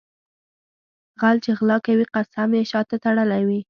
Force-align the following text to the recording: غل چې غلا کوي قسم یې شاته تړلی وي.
غل 1.21 1.37
چې 1.45 1.51
غلا 1.57 1.77
کوي 1.85 2.05
قسم 2.13 2.49
یې 2.57 2.63
شاته 2.71 2.95
تړلی 3.03 3.41
وي. 3.47 3.59